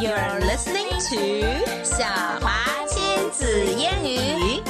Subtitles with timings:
[0.00, 2.04] You're listening to 小
[2.40, 4.62] 华亲子英语。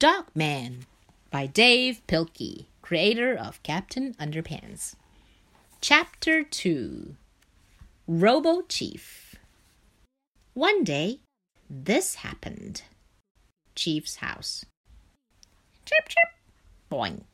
[0.00, 0.86] Dog Man
[1.30, 4.94] by Dav Pilkey, creator of Captain Underpants.
[5.82, 7.16] Chapter 2
[8.08, 9.34] Robo Chief.
[10.54, 11.20] One day,
[11.68, 12.82] this happened.
[13.74, 14.64] Chief's house.
[15.84, 16.30] Chirp, chirp.
[16.90, 17.24] Boing.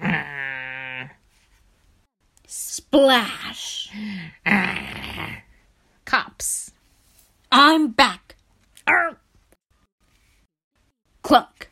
[2.46, 3.90] Splash!
[6.04, 6.72] Cops.
[7.50, 8.36] I'm back.
[8.86, 9.18] Arr.
[11.22, 11.70] Clunk.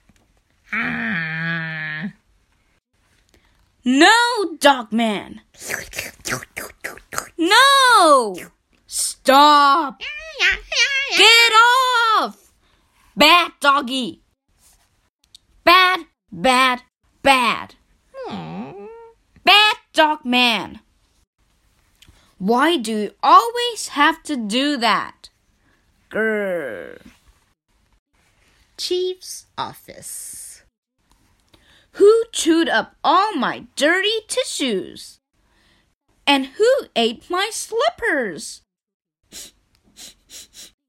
[0.73, 2.13] Ah.
[3.85, 5.41] No, Dogman.
[7.37, 8.37] No!
[8.87, 10.01] Stop!
[11.17, 12.53] Get off!
[13.17, 14.23] Bad doggy.
[15.65, 16.83] Bad, bad,
[17.23, 17.75] bad.
[19.93, 20.81] Dog man.
[22.39, 25.29] Why do you always have to do that?
[26.11, 26.99] Grr.
[28.79, 30.63] Chief's office.
[31.93, 35.21] Who chewed up all my dirty tissues?
[36.27, 38.63] And who ate my slippers?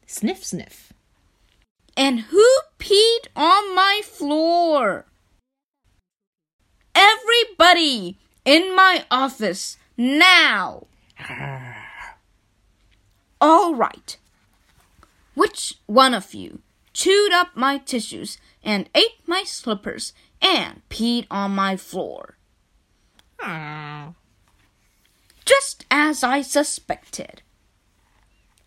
[0.08, 0.94] Sniff, sniff.
[1.98, 2.48] And who
[2.80, 5.08] peed on my floor?
[6.96, 10.88] Everybody in my office now.
[13.40, 14.18] All right.
[15.36, 16.62] Which one of you
[16.94, 22.38] chewed up my tissues and ate my slippers and peed on my floor?
[25.46, 27.42] Just as I suspected.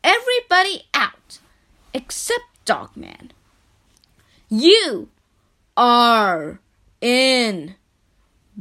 [0.05, 1.39] Everybody out
[1.95, 3.33] except Dogman.
[4.49, 5.09] You
[5.77, 6.61] are
[7.01, 7.77] in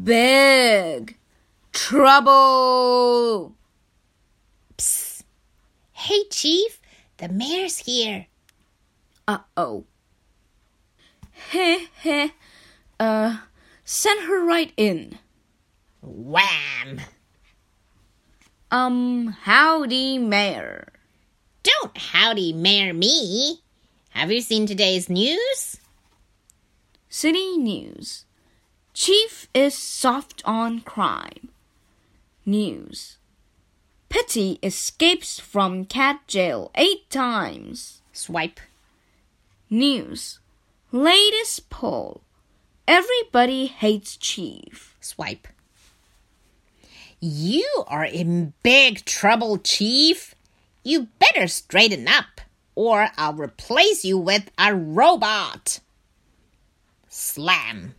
[0.02, 1.18] big
[1.72, 3.56] trouble.
[4.78, 5.24] Psst.
[5.94, 6.80] Hey, Chief,
[7.18, 8.28] the mayor's here.
[9.28, 9.86] Uh oh.
[11.52, 12.30] Heh heh.
[13.00, 13.38] Uh,
[13.84, 15.20] send her right in.
[16.02, 17.02] Wham!
[18.72, 20.94] Um, howdy, Mayor.
[21.64, 23.62] Don't howdy mayor me.
[24.10, 25.78] Have you seen today's news?
[27.10, 28.26] City News.
[28.96, 31.50] Chief is soft on crime.
[32.46, 33.18] News.
[34.08, 38.02] Petty escapes from cat jail eight times.
[38.14, 38.62] Swipe.
[39.70, 40.40] News.
[40.94, 42.22] Latest poll.
[42.88, 44.96] Everybody hates Chief.
[45.02, 45.50] Swipe.
[47.20, 50.34] You are in big trouble, Chief.
[50.84, 52.40] You better straighten up,
[52.76, 55.82] or I'll replace you with a robot.
[57.10, 57.96] Slam.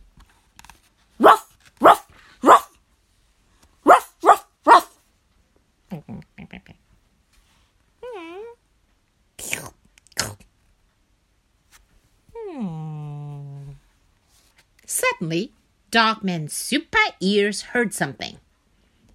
[14.87, 15.51] Suddenly,
[15.91, 18.37] Dogman Super Ears heard something.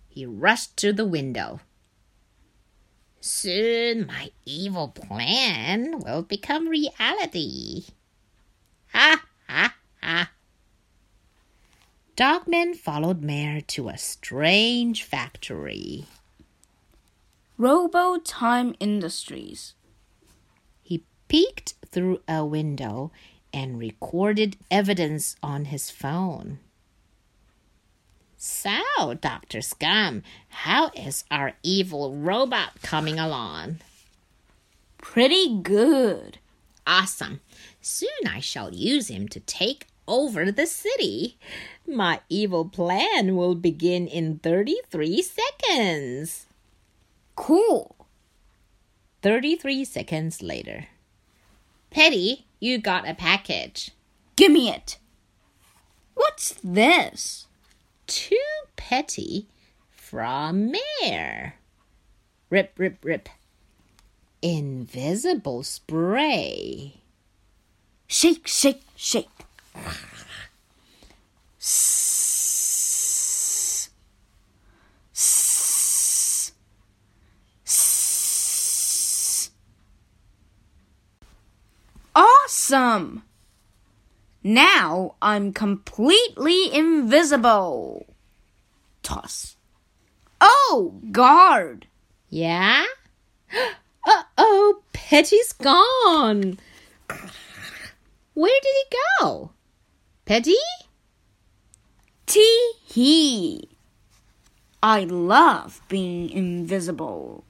[0.06, 1.60] He rushed to the window.
[3.20, 7.84] Soon my evil plan will become reality.
[8.92, 10.30] Ha ha ha.
[12.16, 16.04] Dogman followed Mayor to a strange factory.
[17.56, 19.72] Robo Time Industries.
[20.82, 23.10] He peeked through a window
[23.52, 26.58] and recorded evidence on his phone.
[28.36, 29.60] So, Dr.
[29.60, 33.78] Scum, how is our evil robot coming along?
[34.98, 36.38] Pretty good.
[36.86, 37.40] Awesome.
[37.80, 41.36] Soon I shall use him to take over the city.
[41.86, 46.46] My evil plan will begin in 33 seconds.
[47.36, 47.94] Cool.
[49.22, 50.86] 33 seconds later.
[51.90, 53.90] Petty, you got a package.
[54.36, 54.98] Gimme it.
[56.14, 57.48] What's this?
[58.06, 58.36] Too
[58.76, 59.48] petty
[59.90, 60.72] from
[61.02, 61.54] Mayor.
[62.50, 63.28] Rip, rip, rip.
[64.42, 67.00] Invisible spray.
[68.06, 69.28] Shake, shake, shake.
[82.52, 83.22] Awesome!
[84.44, 88.04] Now I'm completely invisible.
[89.02, 89.56] Toss.
[90.38, 91.86] Oh, guard!
[92.28, 92.84] Yeah?
[94.04, 96.58] Uh oh, Petty's gone.
[98.34, 99.52] Where did he go?
[100.24, 100.56] Petty?
[102.26, 103.68] Tee hee.
[104.82, 107.44] I love being invisible.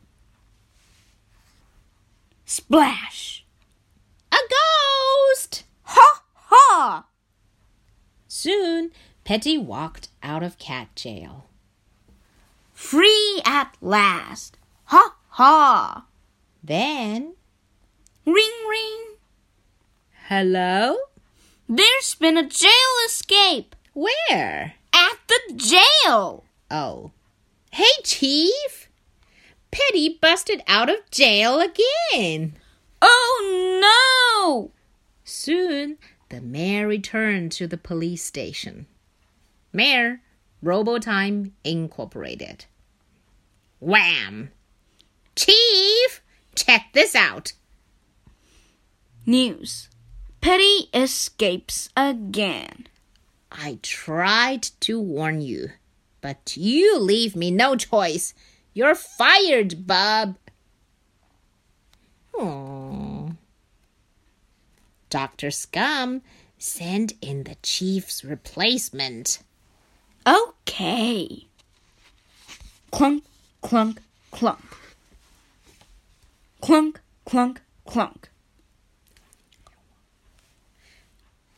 [2.44, 3.46] Splash!
[4.30, 4.71] A ghost!
[8.28, 8.92] Soon,
[9.24, 11.48] Petty walked out of cat jail.
[12.72, 14.56] Free at last!
[14.84, 16.06] Ha ha!
[16.64, 17.34] Then,
[18.24, 19.16] Ring ring!
[20.28, 20.96] hello?
[21.68, 22.70] There's been a jail
[23.06, 23.76] escape!
[23.92, 24.74] Where?
[24.94, 26.44] At the jail!
[26.70, 27.10] Oh.
[27.70, 28.88] Hey, Chief!
[29.70, 32.56] Petty busted out of jail again.
[33.02, 34.70] Oh no!
[35.24, 35.98] Soon,
[36.32, 38.86] the mayor returned to the police station.
[39.70, 40.22] Mayor,
[40.64, 42.64] Robotime Incorporated.
[43.80, 44.50] Wham!
[45.36, 46.22] Chief,
[46.54, 47.52] check this out.
[49.26, 49.90] News.
[50.40, 52.86] Petty escapes again.
[53.50, 55.72] I tried to warn you,
[56.22, 58.32] but you leave me no choice.
[58.72, 60.36] You're fired, bub.
[62.34, 63.01] Aww.
[65.12, 65.50] Dr.
[65.50, 66.22] Scum,
[66.56, 69.40] send in the chief's replacement.
[70.26, 71.48] Okay.
[72.90, 73.22] Clunk,
[73.60, 74.00] clunk,
[74.30, 74.64] clunk.
[76.62, 78.30] Clunk, clunk, clunk.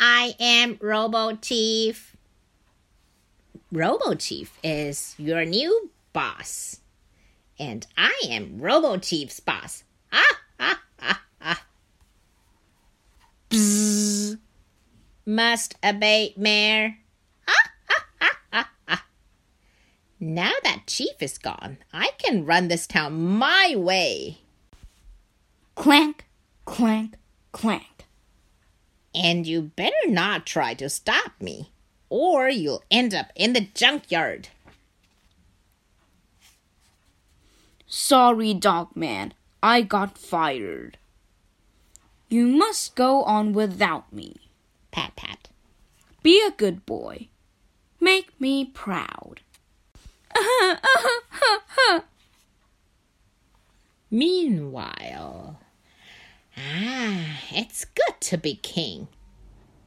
[0.01, 2.17] I am Robo Chief.
[3.71, 6.81] Robo Chief is your new boss.
[7.61, 9.85] And I am Robo Chief's boss.
[10.13, 11.63] Ah, ah, ah, ah.
[13.55, 14.39] Bzz.
[15.27, 16.97] Must obey, Mayor.
[20.19, 24.39] Now that Chief is gone, I can run this town my way.
[25.77, 26.25] Clank,
[26.65, 27.15] clank,
[27.53, 28.07] clank.
[29.15, 31.71] And you better not try to stop me,
[32.09, 34.49] or you'll end up in the junkyard.
[37.87, 39.35] Sorry, Dogman.
[39.63, 40.99] I got fired.
[42.35, 44.35] You must go on without me.
[44.91, 45.51] Pat pat.
[46.25, 47.29] Be a good boy.
[48.01, 49.43] Make me proud.
[54.11, 55.61] Meanwhile,
[56.57, 59.07] ah, it's good to be king.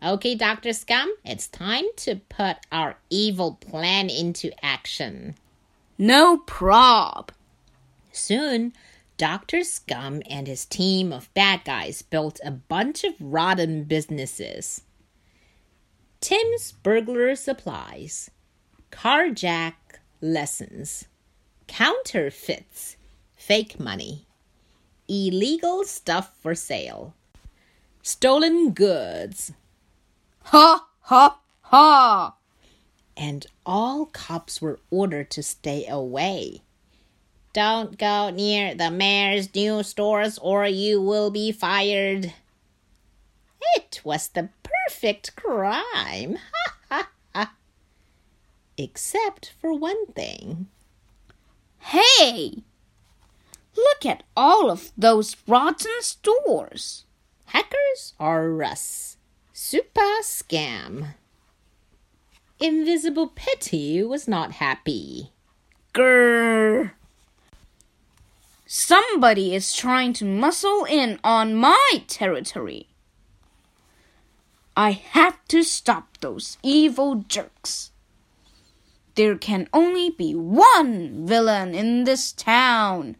[0.01, 0.71] Okay, Dr.
[0.71, 5.35] Scum, it's time to put our evil plan into action.
[5.97, 7.33] No prob.
[8.13, 8.71] Soon,
[9.17, 9.63] Dr.
[9.63, 14.81] Scum and his team of bad guys built a bunch of rotten businesses.
[16.21, 18.29] Tim's burglar supplies,
[18.91, 19.73] carjack
[20.21, 21.05] lessons,
[21.67, 22.95] counterfeits,
[23.35, 24.27] fake money,
[25.07, 27.15] illegal stuff for sale,
[28.03, 29.51] stolen goods,
[30.43, 32.35] Ha ha ha.
[33.17, 36.61] and all cops were ordered to stay away.
[37.57, 42.31] Don't go near the mayor's new stores or you will be fired.
[43.75, 46.37] It was the perfect crime.
[46.53, 47.53] Ha ha ha.
[48.77, 50.67] Except for one thing.
[51.79, 52.61] Hey!
[53.75, 57.05] Look at all of those rotten stores.
[57.45, 59.17] Hackers are us.
[59.51, 61.15] Super scam.
[62.59, 65.31] Invisible Petty was not happy.
[65.95, 66.91] Grrr.
[68.69, 72.89] Somebody is trying to muscle in on my territory.
[74.75, 77.91] I have to stop those evil jerks.
[79.15, 83.15] There can only be one villain in this town.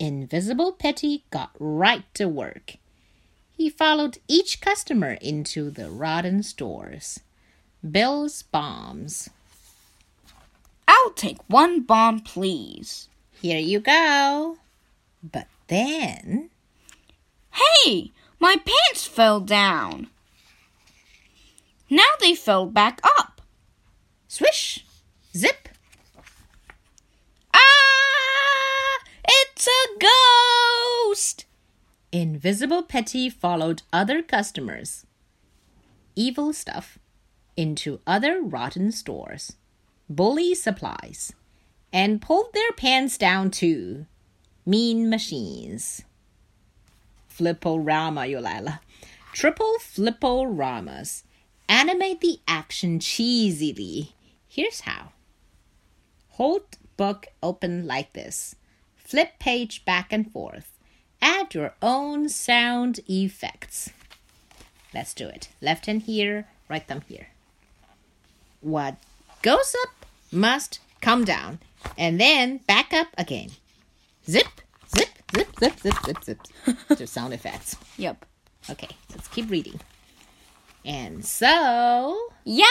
[0.00, 2.74] Invisible Petty got right to work.
[3.56, 7.20] He followed each customer into the rotten stores.
[7.88, 9.30] Bill's bombs.
[10.88, 13.09] I'll take one bomb, please.
[13.40, 14.58] Here you go.
[15.22, 16.50] But then,
[17.52, 20.08] Hey, my pants fell down.
[21.88, 23.40] Now they fell back up.
[24.28, 24.84] swish,
[25.36, 25.68] zip,
[27.52, 28.98] Ah!
[29.24, 31.46] It's a ghost!
[32.12, 35.06] Invisible Petty followed other customers,
[36.14, 36.98] evil stuff,
[37.56, 39.56] into other rotten stores,
[40.08, 41.32] bully supplies,
[41.92, 44.06] and pulled their pants down too.
[44.64, 46.02] Mean machines.
[47.28, 48.80] Flip-O-Rama
[49.32, 51.24] triple Flip-O-Ramas
[51.68, 54.12] animate the action cheesily.
[54.46, 55.12] Here's how.
[56.30, 56.62] Hold
[56.96, 58.56] book open like this.
[58.96, 60.78] Flip page back and forth.
[61.22, 63.90] Add your own sound effects.
[64.92, 65.48] Let's do it.
[65.60, 67.28] Left hand here, right thumb here.
[68.60, 68.96] What
[69.42, 71.60] goes up must come down
[71.98, 73.50] and then back up again.
[74.28, 74.46] Zip,
[74.96, 76.38] zip, zip, zip, zip, zip, zip.
[76.98, 77.76] Just sound effects.
[77.96, 78.24] Yep.
[78.70, 79.80] Okay, let's keep reading.
[80.84, 82.64] And so, Yeah!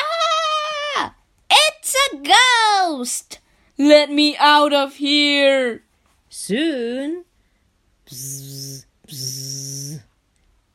[1.52, 3.40] It's a ghost!
[3.78, 5.84] Let me out of here!
[6.30, 7.26] soon.
[8.08, 10.02] Bzz, bzz.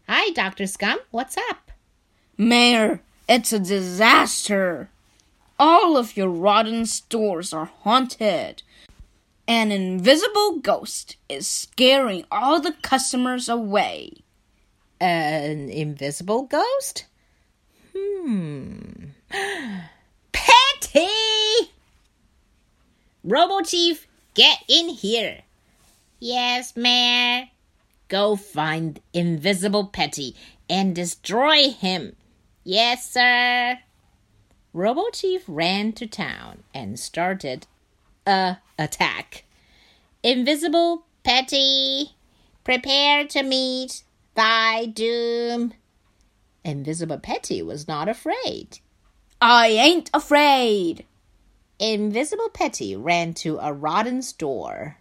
[0.08, 0.66] Hi, Dr.
[0.66, 0.98] Scum.
[1.10, 1.70] What's up?
[2.36, 4.90] Mayor, it's a disaster.
[5.66, 8.62] All of your rotten stores are haunted.
[9.48, 14.12] An invisible ghost is scaring all the customers away.
[15.00, 17.06] An invisible ghost?
[17.96, 19.06] Hmm.
[20.32, 21.08] Petty!
[23.24, 25.44] Robo Chief, get in here.
[26.20, 27.48] Yes, Mayor.
[28.08, 30.36] Go find Invisible Petty
[30.68, 32.16] and destroy him.
[32.64, 33.78] Yes, sir.
[34.74, 37.68] Robo Chief ran to town and started
[38.26, 39.44] a attack.
[40.24, 42.16] Invisible Petty,
[42.64, 44.02] prepare to meet
[44.34, 45.74] thy doom.
[46.64, 48.80] Invisible Petty was not afraid.
[49.40, 51.04] I ain't afraid.
[51.78, 54.98] Invisible Petty ran to a rotten store.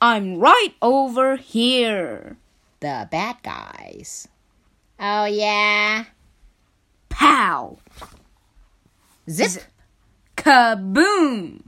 [0.00, 2.38] I'm right over here.
[2.80, 4.26] The bad guys.
[4.98, 6.06] Oh, yeah.
[7.10, 7.78] Pow!
[9.32, 9.62] Zip!
[10.36, 11.62] Kaboom!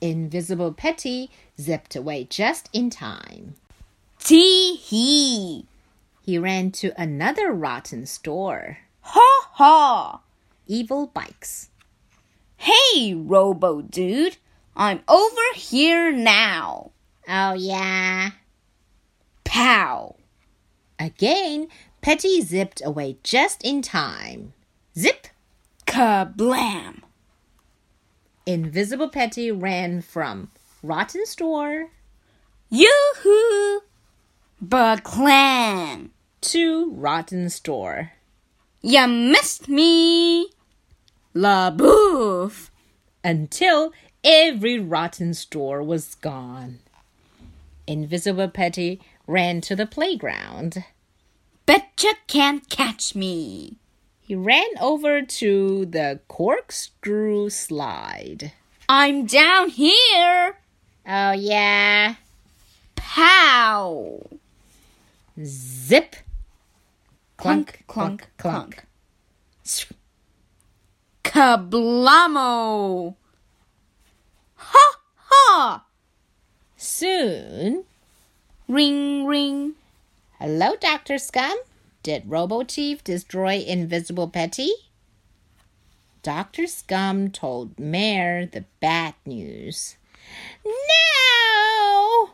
[0.00, 3.54] Invisible Petty zipped away just in time.
[4.18, 5.66] Tee hee!
[6.22, 8.78] He ran to another rotten store.
[9.00, 10.20] Ha ha!
[10.66, 11.68] Evil Bikes.
[12.56, 14.38] Hey, Robo Dude,
[14.74, 16.92] I'm over here now.
[17.28, 18.30] Oh, yeah.
[19.44, 20.16] Pow!
[20.98, 21.68] Again,
[22.00, 24.54] Petty zipped away just in time.
[24.96, 25.28] Zip!
[25.86, 27.02] Kablam!
[28.44, 30.50] Invisible Petty ran from
[30.82, 31.90] rotten store
[32.68, 33.82] Yoo-hoo!
[34.62, 36.10] Baklang!
[36.40, 38.12] to rotten store.
[38.82, 40.50] You missed me!
[41.34, 42.70] La bouffe!
[43.22, 46.78] until every rotten store was gone.
[47.86, 50.84] Invisible Petty ran to the playground.
[51.66, 53.78] Betcha can't catch me.
[54.26, 58.50] He ran over to the corkscrew slide.
[58.88, 60.58] I'm down here.
[61.06, 62.16] Oh, yeah.
[62.96, 64.26] Pow!
[65.44, 66.16] Zip.
[67.36, 68.84] Clunk, clunk, clunk.
[69.64, 69.84] clunk.
[71.22, 73.14] Kablamo!
[74.56, 75.84] Ha ha!
[76.76, 77.84] Soon.
[78.66, 79.74] Ring ring.
[80.40, 81.18] Hello, Dr.
[81.18, 81.56] Scum.
[82.06, 84.70] Did Robo Chief destroy Invisible Petty?
[86.22, 86.68] Dr.
[86.68, 89.96] Scum told Mayor the bad news.
[90.64, 92.30] No!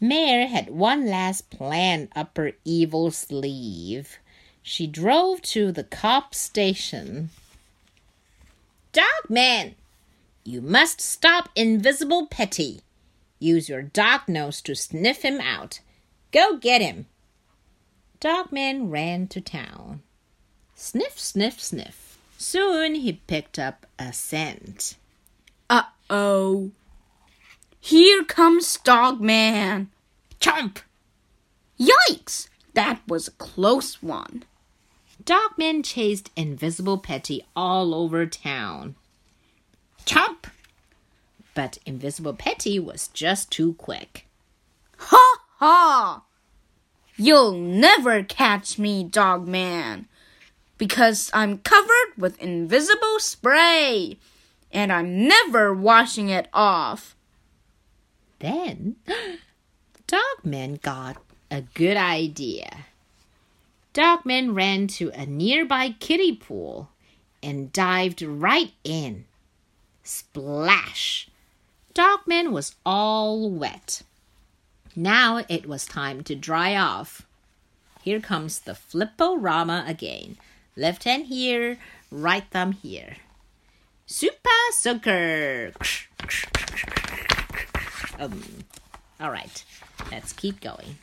[0.00, 4.16] Mayor had one last plan up her evil sleeve.
[4.62, 7.28] She drove to the cop station.
[8.92, 9.74] Dogman!
[10.42, 12.80] You must stop Invisible Petty.
[13.40, 15.80] Use your dog nose to sniff him out.
[16.32, 17.04] Go get him.
[18.26, 20.02] Dogman ran to town.
[20.74, 22.18] Sniff, sniff, sniff.
[22.36, 24.96] Soon he picked up a scent.
[25.70, 26.72] Uh oh.
[27.78, 29.92] Here comes Dogman.
[30.40, 30.78] Chomp!
[31.78, 32.48] Yikes!
[32.74, 34.42] That was a close one.
[35.24, 38.96] Dogman chased Invisible Petty all over town.
[40.04, 40.46] Chomp!
[41.54, 44.26] But Invisible Petty was just too quick.
[44.96, 46.25] Ha ha!
[47.18, 50.06] You'll never catch me, dog man,
[50.76, 54.18] because I'm covered with invisible spray,
[54.70, 57.16] and I'm never washing it off.
[58.38, 58.96] Then
[60.06, 61.16] Dogman got
[61.50, 62.84] a good idea.
[63.94, 66.90] Dogman ran to a nearby kiddie pool
[67.42, 69.24] and dived right in.
[70.02, 71.28] Splash!
[71.94, 74.02] Dogman was all wet.
[74.96, 77.26] Now it was time to dry off.
[78.02, 80.38] Here comes the Flip-O-Rama again.
[80.74, 81.78] Left hand here,
[82.10, 83.18] right thumb here.
[84.06, 85.72] Super Soaker!
[88.18, 88.42] Um,
[89.20, 89.64] all right,
[90.10, 90.96] let's keep going.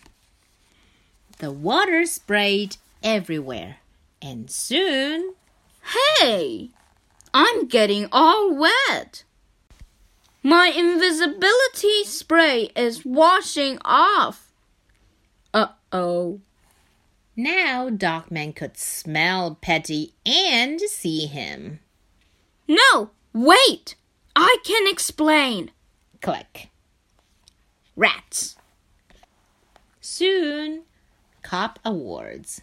[1.38, 3.78] The water sprayed everywhere,
[4.22, 5.36] and soon
[6.20, 6.70] Hey!
[7.34, 9.24] I'm getting all wet.
[10.46, 14.52] My invisibility spray is washing off.
[15.54, 16.42] Uh oh.
[17.34, 21.80] now Dogman could smell Petty and see him.
[22.68, 23.96] No, wait!
[24.36, 25.72] I can explain.
[26.22, 26.70] Click.
[27.96, 28.58] Rats.
[30.02, 30.84] Soon,
[31.42, 32.62] Cop Awards.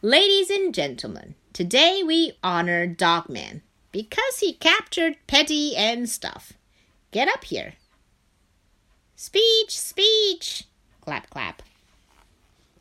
[0.00, 6.54] Ladies and gentlemen, today we honor Dogman because he captured Petty and stuff.
[7.12, 7.74] Get up here.
[9.14, 10.64] Speech, speech.
[11.02, 11.62] Clap, clap.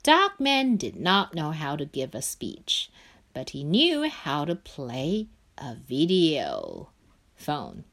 [0.03, 2.89] Dogman did not know how to give a speech,
[3.33, 6.89] but he knew how to play a video
[7.35, 7.83] phone.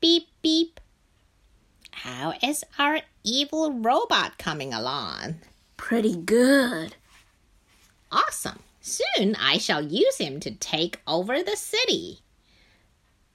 [0.00, 0.80] Beep, beep.
[1.92, 5.36] How is our evil robot coming along?
[5.76, 6.96] Pretty good.
[8.10, 8.58] Awesome.
[8.80, 12.20] Soon I shall use him to take over the city.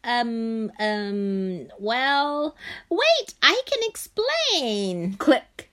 [0.03, 2.55] Um, um, well,
[2.89, 5.15] wait, I can explain.
[5.15, 5.69] Click.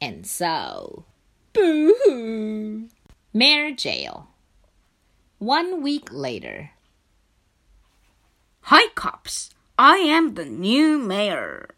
[0.00, 1.04] And so,
[1.52, 2.88] boo hoo.
[3.32, 4.28] Mayor Jail.
[5.38, 6.70] One week later.
[8.62, 9.50] Hi, cops.
[9.78, 11.70] I am the new mayor.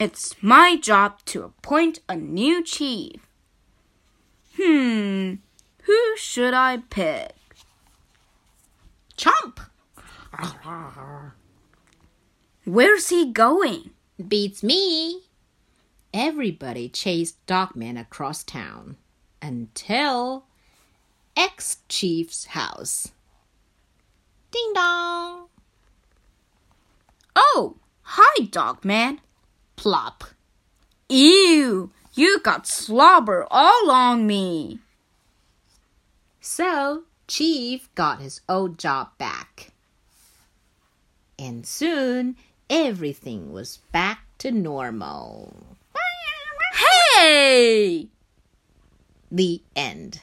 [0.00, 3.28] It's my job to appoint a new chief.
[4.56, 5.34] Hmm,
[5.82, 7.34] who should I pick?
[9.16, 9.60] Chomp!
[12.64, 13.90] Where's he going?
[14.26, 15.22] Beats me.
[16.12, 18.96] Everybody chased Dogman across town
[19.42, 20.46] until
[21.36, 23.08] ex chief's house.
[24.50, 25.48] Ding dong!
[27.34, 29.20] Oh, hi, Dogman.
[29.76, 30.24] Plop.
[31.08, 34.78] Ew, you got slobber all on me.
[36.40, 39.72] So, Chief got his old job back.
[41.38, 42.36] And soon,
[42.70, 45.52] everything was back to normal.
[47.16, 48.08] Hey!
[49.30, 50.20] The end.